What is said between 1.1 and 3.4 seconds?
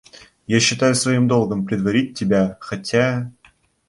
долгом предварить тебя, хотя...